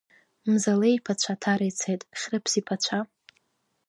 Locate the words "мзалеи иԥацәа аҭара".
0.51-1.65